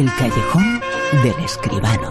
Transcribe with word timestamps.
El 0.00 0.10
callejón 0.14 0.80
del 1.22 1.44
escribano. 1.44 2.10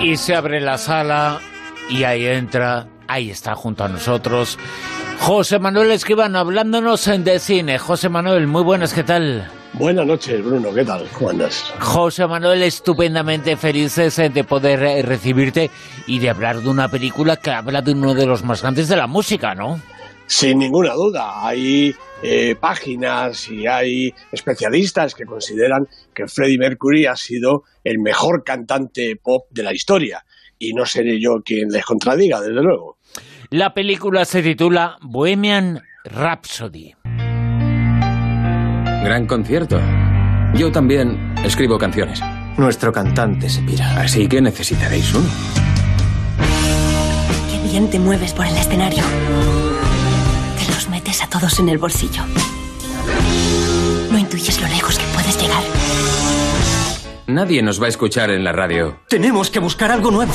Y 0.00 0.16
se 0.16 0.36
abre 0.36 0.60
la 0.60 0.78
sala 0.78 1.40
y 1.88 2.04
ahí 2.04 2.26
entra, 2.26 2.86
ahí 3.08 3.30
está 3.30 3.56
junto 3.56 3.82
a 3.82 3.88
nosotros, 3.88 4.56
José 5.18 5.58
Manuel 5.58 5.90
Escribano 5.90 6.38
hablándonos 6.38 7.06
de 7.06 7.40
cine. 7.40 7.78
José 7.80 8.08
Manuel, 8.08 8.46
muy 8.46 8.62
buenas, 8.62 8.94
¿qué 8.94 9.02
tal? 9.02 9.50
Buenas 9.72 10.06
noches, 10.06 10.44
Bruno, 10.44 10.72
¿qué 10.72 10.84
tal? 10.84 11.08
¿Cómo 11.12 11.30
andas? 11.30 11.74
José 11.80 12.24
Manuel, 12.28 12.62
estupendamente 12.62 13.56
felices 13.56 14.16
eh, 14.20 14.30
de 14.30 14.44
poder 14.44 14.80
eh, 14.84 15.02
recibirte 15.02 15.72
y 16.06 16.20
de 16.20 16.30
hablar 16.30 16.60
de 16.60 16.68
una 16.68 16.88
película 16.88 17.36
que 17.36 17.50
habla 17.50 17.82
de 17.82 17.92
uno 17.92 18.14
de 18.14 18.26
los 18.26 18.44
más 18.44 18.62
grandes 18.62 18.86
de 18.86 18.96
la 18.96 19.08
música, 19.08 19.56
¿no? 19.56 19.80
Sin 20.30 20.60
ninguna 20.60 20.94
duda, 20.94 21.44
hay 21.44 21.92
eh, 22.22 22.54
páginas 22.54 23.48
y 23.48 23.66
hay 23.66 24.14
especialistas 24.30 25.12
que 25.12 25.24
consideran 25.24 25.88
que 26.14 26.28
Freddie 26.28 26.56
Mercury 26.56 27.06
ha 27.06 27.16
sido 27.16 27.64
el 27.82 27.98
mejor 27.98 28.44
cantante 28.44 29.16
pop 29.20 29.48
de 29.50 29.64
la 29.64 29.74
historia. 29.74 30.24
Y 30.56 30.72
no 30.72 30.86
seré 30.86 31.20
yo 31.20 31.42
quien 31.44 31.68
les 31.70 31.84
contradiga, 31.84 32.40
desde 32.40 32.62
luego. 32.62 32.98
La 33.50 33.74
película 33.74 34.24
se 34.24 34.40
titula 34.40 34.98
Bohemian 35.02 35.82
Rhapsody. 36.04 36.94
Gran 39.02 39.26
concierto. 39.26 39.80
Yo 40.54 40.70
también 40.70 41.34
escribo 41.44 41.76
canciones. 41.76 42.20
Nuestro 42.56 42.92
cantante 42.92 43.48
se 43.48 43.62
pira. 43.62 44.00
Así 44.00 44.28
que 44.28 44.40
necesitaréis 44.40 45.12
uno. 45.12 45.28
Qué 47.50 47.68
bien 47.68 47.90
te 47.90 47.98
mueves 47.98 48.32
por 48.32 48.46
el 48.46 48.56
escenario. 48.56 49.02
Los 50.70 50.88
metes 50.88 51.22
a 51.22 51.28
todos 51.28 51.58
en 51.58 51.68
el 51.68 51.78
bolsillo. 51.78 52.22
No 54.10 54.18
intuyes 54.18 54.60
lo 54.60 54.68
lejos 54.68 54.98
que 54.98 55.04
puedes 55.14 55.40
llegar. 55.40 55.62
Nadie 57.26 57.62
nos 57.62 57.80
va 57.80 57.86
a 57.86 57.88
escuchar 57.88 58.30
en 58.30 58.42
la 58.42 58.52
radio. 58.52 58.98
Tenemos 59.08 59.50
que 59.50 59.60
buscar 59.60 59.90
algo 59.90 60.10
nuevo. 60.10 60.32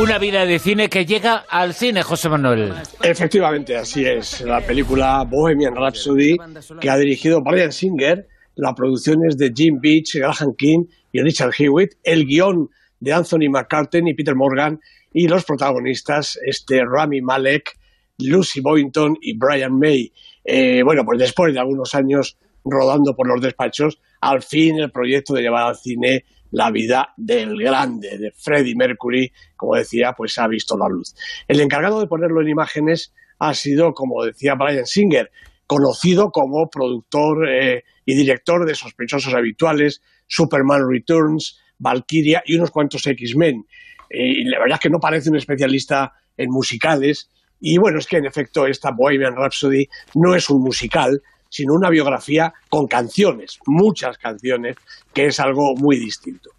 Una 0.00 0.18
vida 0.18 0.46
de 0.46 0.58
cine 0.58 0.88
que 0.88 1.04
llega 1.04 1.44
al 1.48 1.74
cine, 1.74 2.02
José 2.02 2.28
Manuel. 2.28 2.72
Efectivamente, 3.02 3.76
así 3.76 4.04
es. 4.04 4.40
La 4.40 4.60
película 4.60 5.24
Bohemian 5.28 5.76
Rhapsody, 5.76 6.36
que 6.80 6.90
ha 6.90 6.96
dirigido 6.96 7.42
Brian 7.42 7.72
Singer, 7.72 8.26
la 8.56 8.74
producción 8.74 9.18
es 9.28 9.36
de 9.36 9.52
Jim 9.54 9.78
Beach, 9.80 10.14
Graham 10.14 10.54
King 10.56 10.84
y 11.12 11.20
Richard 11.22 11.52
Hewitt, 11.56 11.92
el 12.02 12.26
guion 12.26 12.70
de 13.02 13.12
Anthony 13.12 13.50
McCartney 13.50 14.12
y 14.12 14.14
Peter 14.14 14.36
Morgan, 14.36 14.80
y 15.12 15.26
los 15.26 15.44
protagonistas, 15.44 16.38
este 16.46 16.82
Rami 16.84 17.20
Malek, 17.20 17.76
Lucy 18.18 18.60
Boynton 18.60 19.18
y 19.20 19.36
Brian 19.36 19.76
May. 19.76 20.12
Eh, 20.44 20.82
bueno, 20.84 21.02
pues 21.04 21.18
después 21.18 21.52
de 21.52 21.58
algunos 21.58 21.96
años 21.96 22.38
rodando 22.64 23.16
por 23.16 23.26
los 23.26 23.40
despachos, 23.42 23.98
al 24.20 24.42
fin 24.42 24.78
el 24.78 24.92
proyecto 24.92 25.34
de 25.34 25.42
llevar 25.42 25.64
al 25.64 25.76
cine 25.76 26.24
la 26.52 26.70
vida 26.70 27.12
del 27.16 27.58
grande, 27.58 28.18
de 28.18 28.30
Freddie 28.30 28.76
Mercury, 28.76 29.32
como 29.56 29.74
decía, 29.74 30.12
pues 30.16 30.38
ha 30.38 30.46
visto 30.46 30.78
la 30.78 30.88
luz. 30.88 31.16
El 31.48 31.60
encargado 31.60 32.00
de 32.00 32.06
ponerlo 32.06 32.40
en 32.40 32.50
imágenes 32.50 33.12
ha 33.40 33.52
sido, 33.54 33.94
como 33.94 34.24
decía 34.24 34.54
Brian 34.54 34.86
Singer, 34.86 35.32
conocido 35.66 36.30
como 36.30 36.70
productor 36.70 37.48
eh, 37.48 37.82
y 38.04 38.14
director 38.14 38.64
de 38.64 38.76
Sospechosos 38.76 39.34
Habituales, 39.34 40.02
Superman 40.28 40.88
Returns, 40.88 41.58
Valkyria 41.82 42.42
y 42.46 42.56
unos 42.56 42.70
cuantos 42.70 43.06
X-Men. 43.06 43.66
y 44.10 44.44
la 44.44 44.58
verdad 44.58 44.76
es 44.76 44.80
que 44.80 44.90
no 44.90 44.98
parece 44.98 45.30
un 45.30 45.36
especialista 45.36 46.12
en 46.36 46.50
musicales. 46.50 47.30
Y 47.60 47.78
bueno, 47.78 47.98
es 47.98 48.06
que 48.06 48.16
en 48.16 48.26
efecto 48.26 48.66
esta 48.66 48.90
Bohemian 48.90 49.36
Rhapsody 49.36 49.86
no 50.14 50.34
es 50.34 50.48
un 50.50 50.62
musical, 50.62 51.22
sino 51.48 51.74
una 51.74 51.90
biografía 51.90 52.52
con 52.68 52.86
canciones, 52.86 53.58
muchas 53.66 54.16
canciones, 54.18 54.76
que 55.12 55.26
es 55.26 55.38
algo 55.38 55.74
muy 55.76 55.98
distinto. 55.98 56.50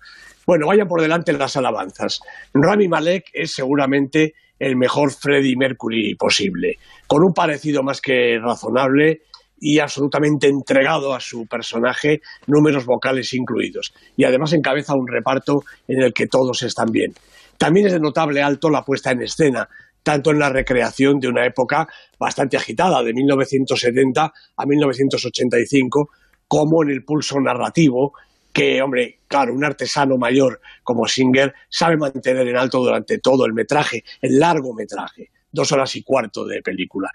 Bueno, 0.45 0.67
vayan 0.67 0.87
por 0.87 1.01
delante 1.01 1.33
las 1.33 1.57
alabanzas. 1.57 2.19
Rami 2.53 2.87
Malek 2.87 3.25
es 3.33 3.53
seguramente 3.53 4.33
el 4.59 4.75
mejor 4.75 5.11
Freddie 5.11 5.57
Mercury 5.57 6.15
posible, 6.15 6.77
con 7.07 7.23
un 7.23 7.33
parecido 7.33 7.81
más 7.81 8.01
que 8.01 8.39
razonable 8.39 9.23
y 9.65 9.79
absolutamente 9.79 10.49
entregado 10.49 11.13
a 11.13 11.21
su 11.21 11.47
personaje, 11.47 12.19
números 12.47 12.85
vocales 12.85 13.33
incluidos. 13.33 13.93
Y 14.17 14.25
además 14.25 14.51
encabeza 14.51 14.93
un 14.93 15.07
reparto 15.07 15.63
en 15.87 16.01
el 16.01 16.13
que 16.13 16.27
todos 16.27 16.61
están 16.63 16.91
bien. 16.91 17.13
También 17.57 17.87
es 17.87 17.93
de 17.93 18.01
notable 18.01 18.41
alto 18.41 18.69
la 18.69 18.83
puesta 18.83 19.11
en 19.11 19.21
escena, 19.21 19.69
tanto 20.03 20.31
en 20.31 20.39
la 20.39 20.49
recreación 20.49 21.17
de 21.17 21.29
una 21.29 21.45
época 21.45 21.87
bastante 22.19 22.57
agitada, 22.57 23.01
de 23.01 23.13
1970 23.13 24.33
a 24.57 24.65
1985, 24.65 26.09
como 26.45 26.83
en 26.83 26.89
el 26.89 27.05
pulso 27.05 27.39
narrativo 27.39 28.11
que, 28.51 28.81
hombre, 28.81 29.19
claro, 29.29 29.53
un 29.53 29.63
artesano 29.63 30.17
mayor 30.17 30.59
como 30.83 31.07
Singer 31.07 31.53
sabe 31.69 31.95
mantener 31.95 32.45
en 32.49 32.57
alto 32.57 32.79
durante 32.79 33.17
todo 33.19 33.45
el 33.45 33.53
metraje, 33.53 34.03
el 34.21 34.39
largo 34.39 34.73
metraje, 34.73 35.31
dos 35.53 35.71
horas 35.71 35.95
y 35.95 36.03
cuarto 36.03 36.45
de 36.45 36.61
película. 36.61 37.11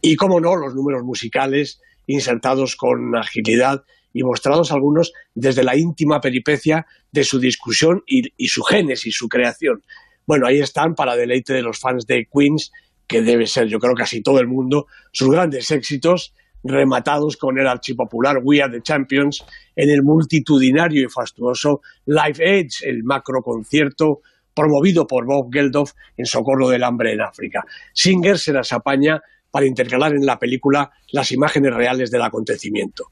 Y, 0.00 0.16
como 0.16 0.40
no, 0.40 0.56
los 0.56 0.74
números 0.74 1.04
musicales 1.04 1.80
insertados 2.06 2.74
con 2.74 3.14
agilidad 3.16 3.84
y 4.12 4.24
mostrados 4.24 4.72
algunos 4.72 5.12
desde 5.34 5.62
la 5.62 5.76
íntima 5.76 6.20
peripecia 6.20 6.86
de 7.12 7.22
su 7.22 7.38
discusión 7.38 8.02
y, 8.06 8.32
y 8.36 8.48
su 8.48 8.62
génesis, 8.62 9.14
su 9.16 9.28
creación. 9.28 9.84
Bueno, 10.26 10.46
ahí 10.46 10.58
están 10.58 10.94
para 10.94 11.14
deleite 11.14 11.52
de 11.52 11.62
los 11.62 11.78
fans 11.78 12.06
de 12.06 12.26
Queens, 12.26 12.72
que 13.06 13.22
debe 13.22 13.46
ser, 13.46 13.68
yo 13.68 13.78
creo, 13.78 13.94
casi 13.94 14.22
todo 14.22 14.40
el 14.40 14.48
mundo, 14.48 14.86
sus 15.12 15.30
grandes 15.30 15.70
éxitos 15.70 16.34
rematados 16.64 17.36
con 17.36 17.58
el 17.58 17.66
archipopular 17.66 18.40
We 18.42 18.62
Are 18.62 18.72
the 18.72 18.82
Champions 18.82 19.44
en 19.74 19.90
el 19.90 20.02
multitudinario 20.02 21.04
y 21.04 21.10
fastuoso 21.10 21.80
Live 22.06 22.38
Edge, 22.38 22.82
el 22.84 23.02
macro 23.02 23.42
concierto 23.42 24.20
promovido 24.54 25.06
por 25.06 25.26
Bob 25.26 25.52
Geldof 25.52 25.92
en 26.16 26.26
socorro 26.26 26.68
del 26.68 26.84
hambre 26.84 27.12
en 27.12 27.20
África. 27.20 27.64
Singer 27.92 28.38
se 28.38 28.52
las 28.52 28.72
apaña 28.72 29.20
para 29.50 29.66
intercalar 29.66 30.14
en 30.14 30.26
la 30.26 30.38
película 30.38 30.90
las 31.10 31.30
imágenes 31.32 31.74
reales 31.74 32.10
del 32.10 32.22
acontecimiento. 32.22 33.10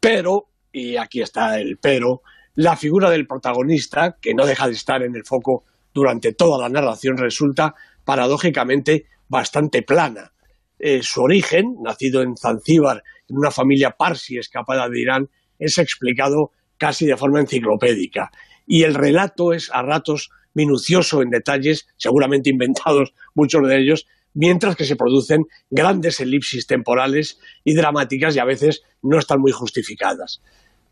Pero, 0.00 0.46
y 0.72 0.96
aquí 0.96 1.20
está 1.20 1.58
el 1.58 1.78
pero, 1.78 2.22
la 2.54 2.76
figura 2.76 3.10
del 3.10 3.26
protagonista, 3.26 4.16
que 4.20 4.34
no 4.34 4.46
deja 4.46 4.66
de 4.66 4.74
estar 4.74 5.02
en 5.02 5.14
el 5.14 5.24
foco 5.24 5.64
durante 5.92 6.32
toda 6.32 6.58
la 6.62 6.68
narración 6.68 7.16
resulta 7.16 7.74
paradójicamente 8.04 9.06
bastante 9.28 9.82
plana. 9.82 10.32
Eh, 10.78 11.00
su 11.02 11.22
origen, 11.22 11.76
nacido 11.82 12.22
en 12.22 12.36
Zanzíbar, 12.36 13.02
en 13.28 13.36
una 13.36 13.50
familia 13.50 13.90
parsi 13.90 14.38
escapada 14.38 14.88
de 14.88 15.00
Irán, 15.00 15.28
es 15.58 15.76
explicado 15.78 16.52
casi 16.76 17.04
de 17.06 17.16
forma 17.16 17.40
enciclopédica. 17.40 18.30
Y 18.66 18.84
el 18.84 18.94
relato 18.94 19.52
es 19.52 19.70
a 19.72 19.82
ratos 19.82 20.30
minucioso 20.58 21.22
en 21.22 21.30
detalles, 21.30 21.86
seguramente 21.96 22.50
inventados 22.50 23.14
muchos 23.34 23.66
de 23.68 23.78
ellos, 23.78 24.06
mientras 24.34 24.74
que 24.74 24.84
se 24.84 24.96
producen 24.96 25.46
grandes 25.70 26.18
elipsis 26.18 26.66
temporales 26.66 27.38
y 27.64 27.74
dramáticas 27.74 28.34
y 28.34 28.40
a 28.40 28.44
veces 28.44 28.82
no 29.00 29.18
están 29.18 29.40
muy 29.40 29.52
justificadas. 29.52 30.42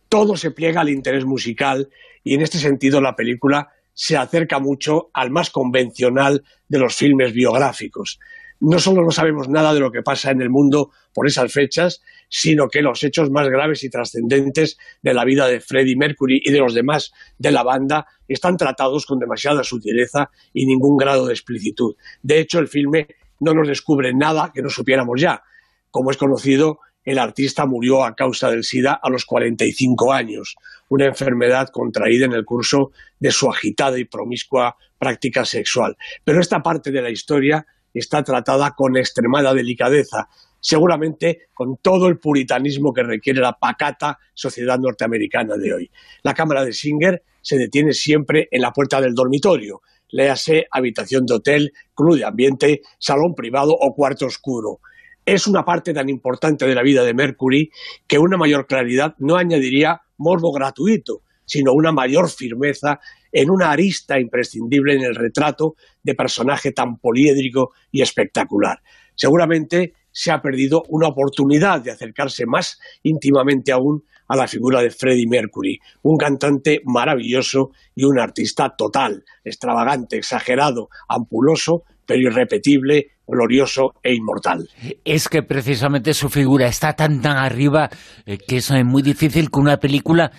Todo 0.08 0.36
se 0.36 0.52
pliega 0.52 0.82
al 0.82 0.88
interés 0.88 1.24
musical 1.24 1.88
y 2.22 2.34
en 2.34 2.42
este 2.42 2.58
sentido 2.58 3.00
la 3.00 3.16
película 3.16 3.70
se 3.92 4.16
acerca 4.16 4.60
mucho 4.60 5.10
al 5.12 5.30
más 5.30 5.50
convencional 5.50 6.44
de 6.68 6.78
los 6.78 6.94
filmes 6.94 7.32
biográficos. 7.32 8.20
No 8.60 8.78
solo 8.78 9.02
no 9.02 9.10
sabemos 9.10 9.48
nada 9.48 9.74
de 9.74 9.80
lo 9.80 9.90
que 9.90 10.02
pasa 10.02 10.30
en 10.30 10.40
el 10.42 10.48
mundo 10.48 10.90
por 11.12 11.26
esas 11.26 11.52
fechas, 11.52 12.02
sino 12.28 12.68
que 12.68 12.82
los 12.82 13.02
hechos 13.02 13.30
más 13.30 13.48
graves 13.48 13.84
y 13.84 13.90
trascendentes 13.90 14.78
de 15.02 15.14
la 15.14 15.24
vida 15.24 15.46
de 15.46 15.60
Freddie 15.60 15.96
Mercury 15.96 16.40
y 16.44 16.50
de 16.50 16.58
los 16.58 16.74
demás 16.74 17.12
de 17.38 17.52
la 17.52 17.62
banda 17.62 18.06
están 18.28 18.56
tratados 18.56 19.06
con 19.06 19.18
demasiada 19.18 19.62
sutileza 19.62 20.30
y 20.52 20.66
ningún 20.66 20.96
grado 20.96 21.26
de 21.26 21.32
explicitud. 21.32 21.96
De 22.22 22.40
hecho, 22.40 22.58
el 22.58 22.68
filme 22.68 23.08
no 23.40 23.54
nos 23.54 23.68
descubre 23.68 24.12
nada 24.14 24.50
que 24.54 24.62
no 24.62 24.70
supiéramos 24.70 25.20
ya. 25.20 25.42
Como 25.90 26.10
es 26.10 26.16
conocido, 26.16 26.80
el 27.04 27.18
artista 27.18 27.66
murió 27.66 28.04
a 28.04 28.16
causa 28.16 28.50
del 28.50 28.64
SIDA 28.64 28.98
a 29.00 29.08
los 29.08 29.24
45 29.24 30.12
años, 30.12 30.56
una 30.88 31.06
enfermedad 31.06 31.68
contraída 31.68 32.26
en 32.26 32.32
el 32.32 32.44
curso 32.44 32.90
de 33.20 33.30
su 33.30 33.48
agitada 33.48 33.98
y 33.98 34.04
promiscua 34.04 34.76
práctica 34.98 35.44
sexual. 35.44 35.96
Pero 36.24 36.40
esta 36.40 36.62
parte 36.62 36.90
de 36.90 37.02
la 37.02 37.10
historia 37.10 37.64
está 37.94 38.24
tratada 38.24 38.74
con 38.76 38.96
extremada 38.96 39.54
delicadeza, 39.54 40.28
seguramente 40.66 41.42
con 41.54 41.76
todo 41.76 42.08
el 42.08 42.18
puritanismo 42.18 42.92
que 42.92 43.04
requiere 43.04 43.40
la 43.40 43.52
pacata 43.52 44.18
sociedad 44.34 44.80
norteamericana 44.80 45.56
de 45.56 45.72
hoy. 45.72 45.90
La 46.24 46.34
cámara 46.34 46.64
de 46.64 46.72
Singer 46.72 47.22
se 47.40 47.56
detiene 47.56 47.92
siempre 47.92 48.48
en 48.50 48.62
la 48.62 48.72
puerta 48.72 49.00
del 49.00 49.14
dormitorio, 49.14 49.82
léase 50.08 50.66
habitación 50.72 51.24
de 51.24 51.34
hotel, 51.34 51.72
club 51.94 52.16
de 52.16 52.24
ambiente, 52.24 52.80
salón 52.98 53.36
privado 53.36 53.76
o 53.78 53.94
cuarto 53.94 54.26
oscuro 54.26 54.80
es 55.24 55.46
una 55.48 55.64
parte 55.64 55.92
tan 55.92 56.08
importante 56.08 56.66
de 56.66 56.74
la 56.74 56.82
vida 56.82 57.04
de 57.04 57.14
Mercury 57.14 57.70
que 58.06 58.18
una 58.18 58.36
mayor 58.36 58.66
claridad 58.66 59.14
no 59.18 59.36
añadiría 59.36 60.02
morbo 60.18 60.52
gratuito, 60.52 61.22
sino 61.44 61.72
una 61.72 61.92
mayor 61.92 62.28
firmeza 62.28 63.00
en 63.32 63.50
una 63.50 63.70
arista 63.70 64.18
imprescindible 64.18 64.94
en 64.94 65.02
el 65.02 65.14
retrato 65.16 65.74
de 66.02 66.14
personaje 66.14 66.70
tan 66.72 66.98
poliédrico 66.98 67.72
y 67.90 68.02
espectacular. 68.02 68.80
Seguramente 69.16 69.94
se 70.16 70.32
ha 70.32 70.40
perdido 70.40 70.82
una 70.88 71.08
oportunidad 71.08 71.82
de 71.82 71.90
acercarse 71.90 72.46
más 72.46 72.80
íntimamente 73.02 73.70
aún 73.70 74.02
a 74.28 74.34
la 74.34 74.48
figura 74.48 74.80
de 74.80 74.88
Freddie 74.88 75.28
Mercury, 75.28 75.78
un 76.04 76.16
cantante 76.16 76.80
maravilloso 76.86 77.72
y 77.94 78.04
un 78.04 78.18
artista 78.18 78.74
total, 78.76 79.24
extravagante, 79.44 80.16
exagerado, 80.16 80.88
ampuloso, 81.06 81.82
pero 82.06 82.30
irrepetible, 82.30 83.08
glorioso 83.26 83.92
e 84.02 84.14
inmortal. 84.14 84.66
Es 85.04 85.28
que 85.28 85.42
precisamente 85.42 86.14
su 86.14 86.30
figura 86.30 86.66
está 86.66 86.94
tan 86.94 87.20
tan 87.20 87.36
arriba 87.36 87.90
eh, 88.24 88.38
que 88.38 88.56
es 88.56 88.70
eh, 88.70 88.84
muy 88.84 89.02
difícil 89.02 89.50
que 89.50 89.60
una 89.60 89.76
película 89.76 90.32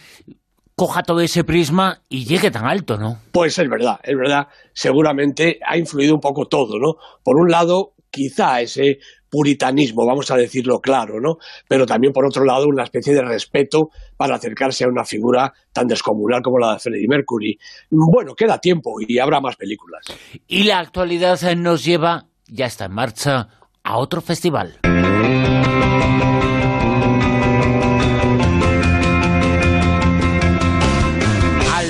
coja 0.73 1.03
todo 1.03 1.21
ese 1.21 1.43
prisma 1.43 2.01
y 2.09 2.25
llegue 2.25 2.49
tan 2.49 2.65
alto, 2.65 2.97
¿no? 2.97 3.19
Pues 3.31 3.59
es 3.59 3.69
verdad, 3.69 3.99
es 4.03 4.17
verdad. 4.17 4.47
Seguramente 4.73 5.59
ha 5.63 5.77
influido 5.77 6.15
un 6.15 6.21
poco 6.21 6.45
todo, 6.47 6.79
¿no? 6.79 6.95
Por 7.23 7.37
un 7.37 7.51
lado, 7.51 7.93
quizá 8.09 8.61
ese 8.61 8.99
puritanismo, 9.29 10.05
vamos 10.05 10.31
a 10.31 10.35
decirlo 10.35 10.79
claro, 10.79 11.19
¿no? 11.19 11.37
Pero 11.67 11.85
también, 11.85 12.13
por 12.13 12.25
otro 12.25 12.43
lado, 12.43 12.67
una 12.67 12.83
especie 12.83 13.13
de 13.13 13.21
respeto 13.21 13.89
para 14.15 14.35
acercarse 14.35 14.83
a 14.83 14.87
una 14.87 15.05
figura 15.05 15.53
tan 15.71 15.87
descomunal 15.87 16.41
como 16.41 16.59
la 16.59 16.73
de 16.73 16.79
Freddie 16.79 17.07
Mercury. 17.07 17.57
Bueno, 17.89 18.35
queda 18.35 18.59
tiempo 18.59 18.95
y 18.99 19.19
habrá 19.19 19.39
más 19.41 19.55
películas. 19.55 20.05
Y 20.47 20.63
la 20.63 20.79
actualidad 20.79 21.39
nos 21.55 21.83
lleva, 21.83 22.27
ya 22.47 22.65
está 22.65 22.85
en 22.85 22.93
marcha, 22.93 23.49
a 23.83 23.97
otro 23.97 24.21
festival. 24.21 24.79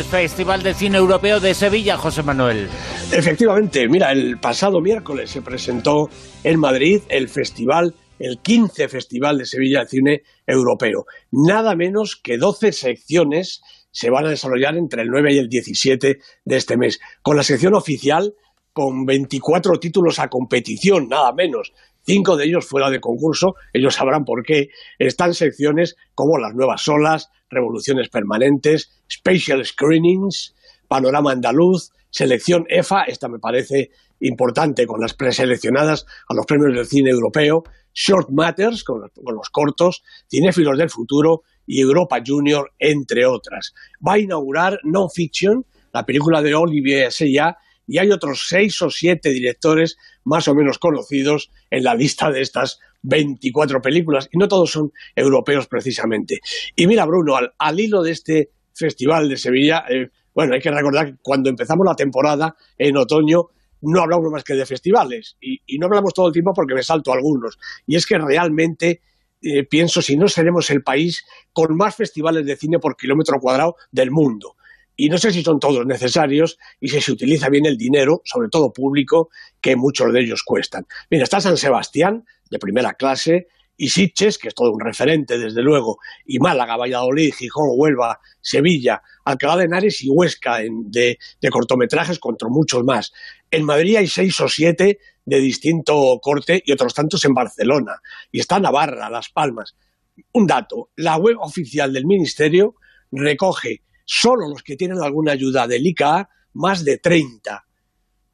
Festival 0.10 0.63
de 0.63 0.74
Cine 0.74 0.98
Europeo 0.98 1.42
de 1.42 1.54
Sevilla, 1.54 1.98
José 1.98 2.24
Manuel. 2.24 2.69
Efectivamente, 3.12 3.88
mira, 3.88 4.12
el 4.12 4.38
pasado 4.38 4.81
miércoles 4.81 5.31
se 5.31 5.42
presentó 5.42 6.09
en 6.44 6.59
Madrid 6.59 7.01
el 7.07 7.30
festival, 7.30 7.95
el 8.19 8.39
15 8.42 8.89
Festival 8.89 9.38
de 9.38 9.45
Sevilla 9.45 9.80
de 9.80 9.88
Cine 9.88 10.21
Europeo. 10.45 11.06
Nada 11.31 11.75
menos 11.75 12.19
que 12.21 12.38
12 12.38 12.74
secciones 12.74 13.62
se 13.92 14.09
van 14.09 14.25
a 14.25 14.30
desarrollar 14.30 14.75
entre 14.75 15.01
el 15.04 15.07
9 15.07 15.33
y 15.33 15.38
el 15.38 15.48
17 15.48 16.18
de 16.44 16.57
este 16.57 16.77
mes, 16.77 17.00
con 17.21 17.38
la 17.38 17.44
sección 17.44 17.74
oficial 17.75 18.33
con 18.74 19.06
24 19.06 19.80
títulos 19.80 20.19
a 20.19 20.27
competición, 20.27 21.07
nada 21.07 21.33
menos, 21.33 21.74
cinco 22.06 22.38
de 22.38 22.45
ellos 22.45 22.68
fuera 22.68 22.92
de 22.92 23.00
concurso, 23.00 23.56
ellos 23.74 23.95
sabrán 23.95 24.24
por 24.24 24.44
qué, 24.44 24.68
están 25.00 25.33
secciones 25.33 25.95
como 26.13 26.38
las 26.38 26.54
nuevas 26.54 26.88
olas, 26.88 27.31
revoluciones 27.50 28.09
permanentes, 28.09 28.92
special 29.12 29.65
screenings, 29.65 30.56
panorama 30.88 31.31
andaluz, 31.31 31.92
selección 32.09 32.65
EFA, 32.69 33.04
esta 33.04 33.27
me 33.27 33.39
parece 33.39 33.89
importante 34.19 34.86
con 34.88 35.00
las 35.00 35.13
preseleccionadas 35.13 36.06
a 36.27 36.33
los 36.33 36.45
premios 36.45 36.74
del 36.74 36.86
cine 36.86 37.12
europeo, 37.12 37.63
Short 37.94 38.30
Matters, 38.31 38.83
con 38.83 39.01
los, 39.01 39.50
cortos, 39.50 40.04
Cinéfilos 40.30 40.77
del 40.77 40.89
Futuro 40.89 41.42
y 41.65 41.81
Europa 41.81 42.19
Junior, 42.25 42.71
entre 42.77 43.25
otras. 43.25 43.74
Va 44.06 44.13
a 44.13 44.19
inaugurar 44.19 44.80
Non 44.83 45.09
Fiction, 45.09 45.65
la 45.94 46.06
película 46.06 46.42
de 46.42 46.54
Olivier 46.54 47.12
Sella, 47.12 47.57
y 47.88 47.98
hay 47.98 48.12
otros 48.12 48.45
seis 48.48 48.81
o 48.81 48.89
siete 48.89 49.30
directores 49.30 49.98
más 50.25 50.48
o 50.48 50.54
menos 50.54 50.77
conocidos 50.77 51.50
en 51.71 51.83
la 51.83 51.95
lista 51.95 52.30
de 52.30 52.42
estas 52.42 52.80
24 53.01 53.81
películas, 53.81 54.30
y 54.31 54.38
no 54.38 54.48
todos 54.48 54.71
son 54.71 54.92
europeos 55.15 55.68
precisamente. 55.68 56.39
Y 56.75 56.86
mira, 56.86 57.06
Bruno, 57.06 57.36
al, 57.57 57.80
hilo 57.80 58.04
de 58.04 58.12
este 58.12 58.50
Festival 58.74 59.30
de 59.30 59.38
Sevilla, 59.38 59.86
eh, 59.89 60.09
bueno, 60.38 60.54
hay 60.54 60.62
que 60.62 60.69
recordar 60.69 61.07
que 61.07 61.16
cuando 61.24 61.50
empezamos 61.50 61.84
la 61.84 61.95
temporada, 61.95 62.56
en 62.78 62.95
otoño, 62.95 63.45
no 63.81 64.01
hablamos 64.04 64.31
más 64.31 64.44
que 64.44 64.54
de 64.54 64.68
festivales, 64.68 65.36
y, 65.42 65.80
no 65.80 65.88
hablamos 65.88 66.13
todo 66.13 66.28
el 66.28 66.34
tiempo 66.34 66.54
porque 66.54 66.75
me 66.75 66.84
salto 66.84 67.12
algunos. 67.12 67.57
Y 67.88 67.95
es 67.95 68.06
que 68.06 68.19
realmente 68.19 69.01
eh, 69.42 69.63
pienso 69.63 70.00
si 70.00 70.16
no 70.16 70.28
seremos 70.28 70.69
el 70.69 70.84
país 70.84 71.25
con 71.51 71.75
más 71.75 71.95
festivales 71.95 72.45
de 72.45 72.56
cine 72.56 72.78
por 72.78 72.95
kilómetro 72.95 73.39
cuadrado 73.39 73.78
del 73.92 74.12
mundo 74.12 74.56
y 74.95 75.10
no 75.10 75.18
sé 75.18 75.34
si 75.34 75.42
son 75.42 75.60
todos 75.60 75.84
necesarios 75.88 76.60
y 76.80 76.90
si 76.90 77.01
se 77.01 77.12
utiliza 77.12 77.50
bien 77.50 77.66
el 77.66 77.75
dinero, 77.75 78.22
sobre 78.24 78.50
todo 78.50 78.72
público, 78.72 79.30
que 79.60 79.75
muchos 79.75 80.13
de 80.13 80.22
ellos 80.22 80.44
cuestan. 80.44 80.86
Mira, 81.10 81.24
está 81.24 81.42
San 81.42 81.57
Sebastián, 81.57 82.25
de 82.51 82.60
primera 82.60 82.94
clase, 82.94 83.48
y 83.78 83.90
Sitges, 83.90 84.40
que 84.40 84.48
es 84.48 84.56
todo 84.56 84.72
un 84.72 84.80
referente, 84.80 85.38
desde 85.38 85.62
luego, 85.62 86.00
y 86.26 86.40
Málaga, 86.40 86.76
Valladolid, 86.78 87.34
Gijón, 87.34 87.70
Huelva, 87.76 88.20
Sevilla, 88.42 89.02
Alcalá 89.24 89.58
de 89.58 89.66
Henares 89.66 90.04
y 90.04 90.10
Huesca 90.10 90.58
de, 90.58 91.18
de, 91.40 91.50
cortometrajes 91.50 92.18
contra 92.18 92.50
muchos 92.50 92.84
más. 92.84 93.14
En 93.52 93.64
Madrid 93.64 93.98
hay 93.98 94.08
seis 94.08 94.40
o 94.42 94.50
siete 94.50 95.00
de 95.24 95.40
distinto 95.40 96.20
corte 96.22 96.64
y 96.66 96.72
otros 96.72 96.94
tantos 96.94 97.24
en 97.26 97.34
Barcelona. 97.34 98.02
Y 98.32 98.40
está 98.40 98.60
Navarra, 98.60 99.10
Las 99.10 99.30
Palmas. 99.30 99.76
Un 100.34 100.48
dato, 100.48 100.90
la 100.96 101.18
web 101.18 101.38
oficial 101.40 101.94
del 101.94 102.06
Ministerio 102.06 102.76
recoge 103.12 103.84
solo 104.06 104.48
los 104.50 104.64
que 104.64 104.76
tienen 104.76 105.00
alguna 105.02 105.34
ayuda 105.34 105.68
del 105.68 105.86
ICA, 105.86 106.30
más 106.54 106.84
de 106.84 106.98
30. 106.98 107.66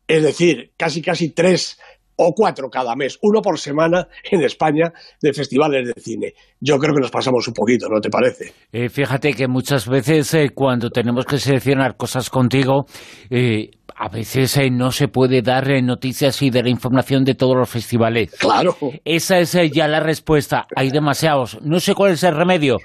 Es 0.08 0.24
decir, 0.24 0.74
casi 0.78 1.02
casi 1.02 1.30
tres 1.30 1.78
o 2.24 2.34
cuatro 2.34 2.70
cada 2.70 2.96
mes, 2.96 3.18
uno 3.22 3.42
por 3.42 3.60
semana 3.60 4.08
en 4.32 4.44
España 4.44 4.92
de 5.22 5.34
festivales 5.34 5.88
de 5.88 6.02
cine. 6.02 6.34
Yo 6.60 6.78
creo 6.78 6.94
que 6.96 7.02
nos 7.02 7.12
pasamos 7.12 7.48
un 7.48 7.54
poquito, 7.54 7.88
¿no 7.90 8.00
te 8.00 8.10
parece? 8.10 8.54
Eh, 8.72 8.90
fíjate 8.90 9.34
que 9.34 9.48
muchas 9.48 9.88
veces 9.88 10.34
eh, 10.34 10.50
cuando 10.54 10.90
tenemos 10.90 11.26
que 11.26 11.38
seleccionar 11.38 11.98
cosas 11.98 12.30
contigo, 12.30 12.86
eh, 13.30 13.72
a 13.96 14.10
veces 14.10 14.60
no 14.72 14.92
se 14.92 15.08
puede 15.08 15.42
dar 15.42 15.68
noticias 15.84 16.42
y 16.42 16.50
dar 16.50 16.68
información 16.68 17.24
de 17.24 17.36
todos 17.36 17.56
los 17.56 17.70
festivales. 17.70 18.36
Claro. 18.40 18.76
Esa 19.06 19.40
es 19.40 19.56
ya 19.72 19.88
la 19.88 20.00
respuesta. 20.00 20.66
Hay 20.76 20.90
demasiados. 20.90 21.60
No 21.62 21.80
sé 21.80 21.94
cuál 21.94 22.14
es 22.14 22.24
el 22.24 22.36
remedio, 22.36 22.78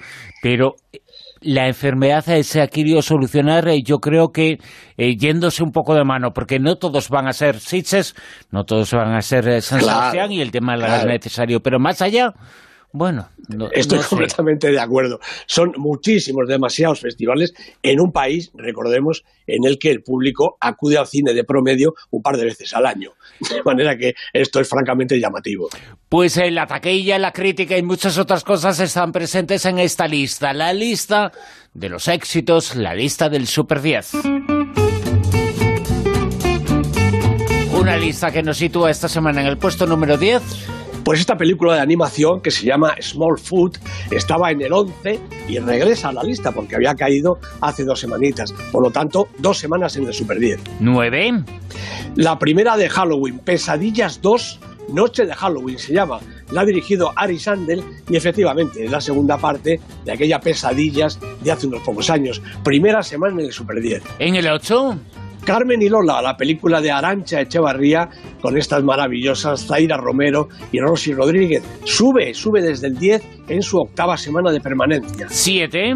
pero 0.42 0.74
la 1.40 1.66
enfermedad 1.66 2.24
se 2.42 2.60
ha 2.60 2.66
querido 2.68 3.02
solucionar, 3.02 3.68
eh, 3.68 3.82
yo 3.84 3.98
creo 3.98 4.28
que 4.28 4.58
eh, 4.96 5.16
yéndose 5.16 5.62
un 5.62 5.70
poco 5.70 5.94
de 5.94 6.04
mano, 6.04 6.32
porque 6.32 6.58
no 6.58 6.76
todos 6.76 7.08
van 7.08 7.28
a 7.28 7.32
ser 7.32 7.60
Sitges, 7.60 8.14
no 8.50 8.64
todos 8.64 8.92
van 8.92 9.14
a 9.14 9.20
ser 9.20 9.48
eh, 9.48 9.60
San 9.60 9.80
Sebastián 9.80 10.32
y 10.32 10.40
el 10.40 10.50
tema 10.50 10.74
es 10.74 11.06
necesario, 11.06 11.60
pero 11.60 11.78
más 11.78 12.02
allá, 12.02 12.32
bueno, 12.90 13.28
estoy 13.72 13.98
completamente 13.98 14.70
de 14.70 14.80
acuerdo. 14.80 15.20
Son 15.46 15.74
muchísimos, 15.76 16.48
demasiados 16.48 17.00
festivales 17.00 17.52
en 17.82 18.00
un 18.00 18.12
país, 18.12 18.50
recordemos, 18.54 19.24
en 19.46 19.64
el 19.64 19.78
que 19.78 19.90
el 19.90 20.02
público 20.02 20.56
acude 20.58 20.96
al 20.96 21.06
cine 21.06 21.34
de 21.34 21.44
promedio 21.44 21.94
un 22.10 22.22
par 22.22 22.38
de 22.38 22.46
veces 22.46 22.72
al 22.72 22.86
año. 22.86 23.12
De 23.40 23.62
manera 23.62 23.96
que 23.96 24.14
esto 24.32 24.58
es 24.60 24.68
francamente 24.68 25.20
llamativo. 25.20 25.68
Pues 26.08 26.40
la 26.50 26.66
taquilla, 26.66 27.18
la 27.18 27.32
crítica 27.32 27.76
y 27.76 27.82
muchas 27.82 28.16
otras 28.16 28.42
cosas 28.42 28.80
están 28.80 29.12
presentes 29.12 29.66
en 29.66 29.78
esta 29.78 30.08
lista. 30.08 30.54
La 30.54 30.72
lista 30.72 31.30
de 31.74 31.88
los 31.90 32.08
éxitos, 32.08 32.74
la 32.74 32.94
lista 32.94 33.28
del 33.28 33.46
Super 33.46 33.82
10. 33.82 34.12
Una 37.78 37.96
lista 37.98 38.30
que 38.32 38.42
nos 38.42 38.56
sitúa 38.56 38.90
esta 38.90 39.08
semana 39.08 39.42
en 39.42 39.46
el 39.46 39.58
puesto 39.58 39.86
número 39.86 40.16
10 40.16 40.77
pues 41.04 41.20
esta 41.20 41.36
película 41.36 41.74
de 41.74 41.80
animación 41.80 42.40
que 42.40 42.50
se 42.50 42.66
llama 42.66 42.94
Small 43.00 43.38
Food 43.38 43.78
estaba 44.10 44.50
en 44.50 44.60
el 44.62 44.72
11 44.72 45.20
y 45.48 45.58
regresa 45.58 46.08
a 46.08 46.12
la 46.12 46.22
lista 46.22 46.52
porque 46.52 46.76
había 46.76 46.94
caído 46.94 47.38
hace 47.60 47.84
dos 47.84 48.00
semanitas. 48.00 48.52
Por 48.72 48.82
lo 48.82 48.90
tanto, 48.90 49.28
dos 49.38 49.58
semanas 49.58 49.96
en 49.96 50.06
el 50.06 50.14
Super 50.14 50.38
10. 50.38 50.60
¿Nueve? 50.80 51.44
La 52.14 52.38
primera 52.38 52.76
de 52.76 52.88
Halloween, 52.88 53.38
Pesadillas 53.38 54.20
2, 54.22 54.60
Noche 54.92 55.26
de 55.26 55.34
Halloween 55.34 55.78
se 55.78 55.92
llama. 55.92 56.20
La 56.50 56.62
ha 56.62 56.64
dirigido 56.64 57.12
Ari 57.14 57.38
Sandel 57.38 57.84
y 58.08 58.16
efectivamente 58.16 58.84
es 58.84 58.90
la 58.90 59.00
segunda 59.00 59.36
parte 59.36 59.80
de 60.04 60.12
aquella 60.12 60.40
Pesadillas 60.40 61.18
de 61.42 61.52
hace 61.52 61.66
unos 61.66 61.82
pocos 61.82 62.08
años. 62.10 62.40
Primera 62.64 63.02
semana 63.02 63.40
en 63.40 63.46
el 63.46 63.52
Super 63.52 63.80
10. 63.80 64.02
¿En 64.18 64.34
el 64.34 64.48
8? 64.48 64.98
Carmen 65.44 65.80
y 65.80 65.88
Lola, 65.88 66.20
la 66.20 66.36
película 66.36 66.80
de 66.80 66.90
Arancha 66.90 67.40
Echevarría, 67.40 68.10
con 68.40 68.56
estas 68.56 68.82
maravillosas 68.82 69.66
Zaira 69.66 69.96
Romero 69.96 70.48
y 70.72 70.80
Rosy 70.80 71.14
Rodríguez. 71.14 71.62
Sube, 71.84 72.34
sube 72.34 72.62
desde 72.62 72.88
el 72.88 72.98
10 72.98 73.22
en 73.48 73.62
su 73.62 73.78
octava 73.78 74.16
semana 74.16 74.50
de 74.50 74.60
permanencia. 74.60 75.26
¿Siete? 75.28 75.94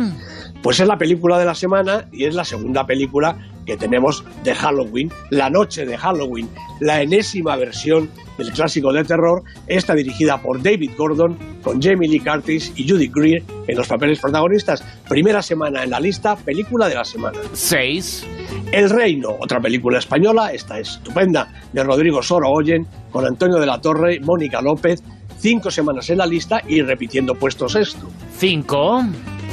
Pues 0.63 0.79
es 0.79 0.87
la 0.87 0.97
película 0.97 1.39
de 1.39 1.45
la 1.45 1.55
semana 1.55 2.07
y 2.13 2.25
es 2.25 2.35
la 2.35 2.45
segunda 2.45 2.87
película 2.87 3.37
que 3.67 3.77
tenemos 3.77 4.25
de 4.45 4.55
Halloween, 4.55 5.11
La 5.31 5.51
Noche 5.51 5.85
de 5.85 5.99
Halloween, 5.99 6.49
la 6.81 7.03
enésima 7.03 7.57
versión 7.57 8.11
del 8.39 8.53
clásico 8.53 8.93
de 8.93 9.05
terror, 9.05 9.43
esta 9.67 9.95
dirigida 9.95 10.41
por 10.41 10.63
David 10.63 10.93
Gordon, 10.97 11.37
con 11.63 11.83
Jamie 11.83 12.09
Lee 12.09 12.21
Curtis 12.21 12.73
y 12.77 12.89
Judy 12.89 13.09
Greer 13.09 13.43
en 13.67 13.77
los 13.77 13.89
papeles 13.89 14.21
protagonistas. 14.21 14.83
Primera 15.09 15.43
semana 15.43 15.83
en 15.83 15.91
la 15.91 16.01
lista, 16.01 16.37
película 16.37 16.89
de 16.89 16.95
la 16.95 17.05
semana. 17.05 17.39
Seis. 17.53 18.25
El 18.71 18.89
Reino, 18.89 19.31
otra 19.39 19.61
película 19.61 19.99
española, 19.99 20.53
esta 20.53 20.79
estupenda, 20.79 21.49
de 21.73 21.85
Rodrigo 21.85 22.23
Sorogoyen, 22.23 22.87
con 23.11 23.27
Antonio 23.27 23.59
de 23.59 23.67
la 23.67 23.81
Torre, 23.81 24.21
Mónica 24.21 24.63
López, 24.63 25.03
cinco 25.39 25.71
semanas 25.71 26.09
en 26.11 26.19
la 26.19 26.27
lista 26.27 26.63
y 26.67 26.83
repitiendo 26.83 27.35
puesto 27.35 27.69
sexto. 27.69 28.09
Cinco. 28.37 29.03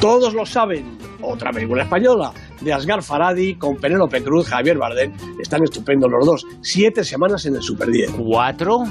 Todos 0.01 0.34
lo 0.34 0.46
saben, 0.46 0.98
otra 1.22 1.51
película 1.51 1.84
española 1.84 2.32
de 2.62 2.72
Asgar 2.72 3.03
Faradi 3.03 3.56
con 3.56 3.75
Penélope 3.75 4.24
Cruz, 4.24 4.48
Javier 4.48 4.77
Bardem. 4.77 5.12
Están 5.41 5.62
estupendos 5.63 6.10
los 6.10 6.25
dos. 6.25 6.46
Siete 6.62 7.03
semanas 7.03 7.46
en 7.46 7.56
el 7.56 7.62
Super 7.62 7.89
10. 7.91 8.12
¿Cuatro? 8.12 8.84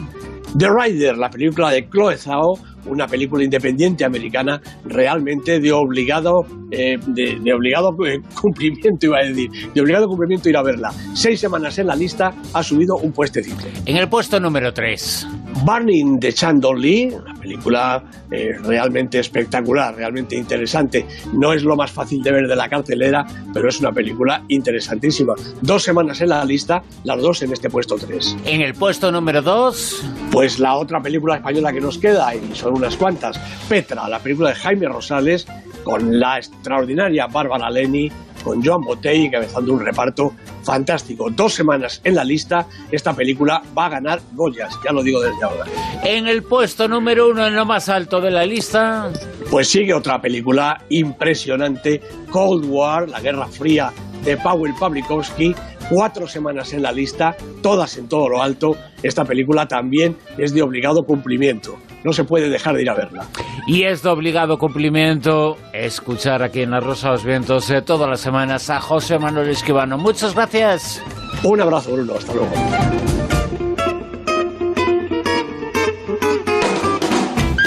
The 0.59 0.67
Rider, 0.69 1.17
la 1.17 1.31
película 1.31 1.71
de 1.71 1.88
Chloe 1.88 2.19
Zhao, 2.19 2.59
una 2.87 3.07
película 3.07 3.43
independiente 3.43 4.05
americana 4.05 4.61
realmente 4.85 5.61
de 5.61 5.73
obligado, 5.73 6.45
eh, 6.71 6.99
de, 7.07 7.53
obligado 7.55 7.91
eh, 8.07 8.21
cumplimiento, 8.38 9.07
iba 9.07 9.19
a 9.19 9.27
decir, 9.27 9.50
de 9.75 9.81
obligado 9.81 10.09
cumplimiento 10.09 10.49
ir 10.50 10.57
a 10.59 10.62
verla. 10.62 10.91
Seis 11.15 11.41
semanas 11.41 11.79
en 11.79 11.87
la 11.87 11.97
lista, 11.97 12.35
ha 12.53 12.62
subido 12.62 12.97
un 12.97 13.12
puestecito. 13.12 13.65
En 13.87 13.97
el 13.97 14.09
puesto 14.09 14.38
número 14.41 14.75
tres. 14.75 15.27
Burning 15.64 16.19
de 16.19 16.33
Chandon 16.33 16.81
Lee, 16.81 17.12
una 17.12 17.35
película 17.35 18.02
eh, 18.31 18.57
realmente 18.62 19.19
espectacular, 19.19 19.95
realmente 19.95 20.37
interesante. 20.37 21.07
No 21.33 21.52
es 21.52 21.62
lo 21.62 21.76
más 21.76 21.90
fácil 21.90 22.23
de 22.23 22.33
ver 22.33 22.47
de 22.47 22.57
la 22.57 22.69
cartelera, 22.69 23.26
pero 23.52 23.69
es 23.69 23.81
una 23.81 23.93
película 23.93 24.45
interesantísima. 24.49 25.35
Dos 25.61 25.83
semanas 25.83 26.21
en 26.21 26.31
la 26.31 26.45
lista, 26.45 26.83
las 27.05 27.21
dos 27.21 27.43
en 27.43 27.52
este 27.52 27.71
puesto 27.71 27.97
tres. 27.97 28.37
En 28.45 28.61
el 28.61 28.75
puesto 28.75 29.11
número 29.11 29.43
dos. 29.43 30.05
Pues 30.31 30.59
la 30.59 30.75
otra 30.75 31.00
película 31.00 31.37
española 31.37 31.73
que 31.73 31.81
nos 31.81 31.99
queda, 31.99 32.35
y 32.35 32.55
son 32.55 32.75
unas 32.75 32.97
cuantas, 32.97 33.38
Petra, 33.69 34.09
la 34.09 34.21
película 34.21 34.50
de 34.50 34.55
Jaime 34.57 34.87
Rosales, 34.87 35.47
con 35.85 36.19
la 36.19 36.38
extraordinaria 36.38 37.26
Bárbara 37.26 37.71
Leni, 37.71 38.11
con 38.45 38.64
Joan 38.64 38.83
Botey 38.83 39.26
encabezando 39.26 39.73
un 39.73 39.81
reparto 39.81 40.33
fantástico. 40.69 41.31
Dos 41.31 41.55
semanas 41.55 42.03
en 42.05 42.15
la 42.15 42.25
lista, 42.25 42.67
esta 42.93 43.15
película 43.15 43.63
va 43.77 43.87
a 43.87 43.89
ganar 43.89 44.21
Goyas, 44.35 44.79
ya 44.85 44.93
lo 44.93 45.03
digo 45.03 45.19
desde 45.19 45.43
ahora. 45.43 45.65
En 46.05 46.29
el 46.29 46.43
puesto 46.43 46.87
número 46.87 47.31
uno, 47.31 47.47
en 47.47 47.57
lo 47.57 47.65
más 47.65 47.89
alto 47.89 48.21
de 48.21 48.31
la 48.31 48.45
lista. 48.45 49.11
Pues 49.51 49.69
sigue 49.69 49.95
otra 49.95 50.21
película 50.21 50.85
impresionante, 50.91 52.03
Cold 52.31 52.67
War, 52.69 53.09
la 53.09 53.19
Guerra 53.19 53.47
Fría 53.47 53.91
de 54.23 54.37
Paweł 54.37 54.79
Pawlikowski, 54.79 55.55
cuatro 55.89 56.29
semanas 56.29 56.75
en 56.75 56.83
la 56.83 56.93
lista, 56.93 57.35
todas 57.63 57.97
en 57.97 58.07
todo 58.07 58.29
lo 58.29 58.43
alto. 58.43 58.77
Esta 59.03 59.25
película 59.25 59.67
también 59.67 60.19
es 60.37 60.53
de 60.53 60.61
obligado 60.61 61.05
cumplimiento. 61.05 61.79
No 62.05 62.12
se 62.12 62.25
puede 62.25 62.49
dejar 62.49 62.76
de 62.76 62.83
ir 62.83 62.90
a 62.90 62.95
verla. 62.95 63.26
Y 63.67 63.83
es 63.83 64.02
de 64.02 64.09
obligado 64.09 64.59
cumplimiento 64.59 65.59
escuchar 65.73 66.43
aquí 66.43 66.62
en 66.62 66.71
La 66.71 66.81
Rosa 66.81 67.09
de 67.09 67.12
los 67.14 67.25
Vientos 67.25 67.71
eh, 67.71 67.83
todas 67.83 68.09
las 68.09 68.21
semanas 68.21 68.71
a 68.71 68.81
José 68.81 69.19
Manuel 69.19 69.50
Esquivano. 69.50 69.99
Muchas 69.99 70.35
gracias. 70.35 71.02
Un 71.43 71.61
abrazo, 71.61 71.93
Bruno. 71.93 72.14
Hasta 72.14 72.33
luego. 72.35 72.50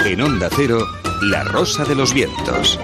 En 0.04 0.20
Onda 0.20 0.48
Cero, 0.54 0.78
La 1.22 1.44
Rosa 1.44 1.84
de 1.84 1.94
los 1.94 2.12
Vientos. 2.12 2.78